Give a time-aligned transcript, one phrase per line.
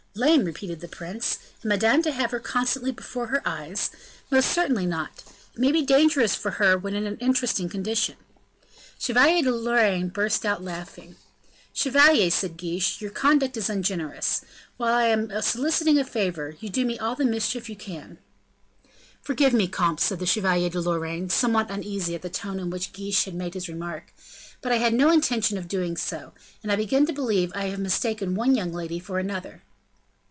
[0.13, 3.89] "Lame," repeated the prince, "and Madame to have her constantly before her eyes?
[4.29, 8.17] Most certainly not; it may be dangerous for her when in an interesting condition."
[8.97, 11.15] The Chevalier de Lorraine burst out laughing.
[11.71, 14.41] "Chevalier," said Guiche, "your conduct is ungenerous;
[14.75, 18.17] while I am soliciting a favor, you do me all the mischief you can."
[19.21, 22.91] "Forgive me, comte," said the Chevalier de Lorraine, somewhat uneasy at the tone in which
[22.91, 24.13] Guiche had made his remark,
[24.61, 26.33] "but I had no intention of doing so,
[26.63, 29.63] and I begin to believe that I have mistaken one young lady for another."